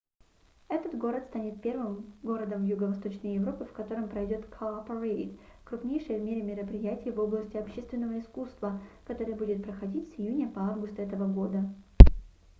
[0.67, 7.13] этот город станет первым городом юго-восточной европы в котором пройдёт cowparade крупнейшее в мире мероприятие
[7.13, 11.71] в области общественного искусства которое будет проходить с июня по август этого года